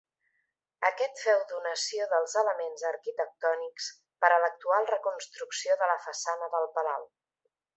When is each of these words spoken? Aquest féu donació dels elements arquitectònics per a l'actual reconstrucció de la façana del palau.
Aquest 0.87 1.19
féu 1.25 1.41
donació 1.51 2.07
dels 2.13 2.33
elements 2.41 2.85
arquitectònics 2.93 3.91
per 4.25 4.33
a 4.33 4.41
l'actual 4.45 4.89
reconstrucció 4.95 5.77
de 5.83 5.91
la 5.93 6.01
façana 6.09 6.51
del 6.57 6.71
palau. 6.79 7.07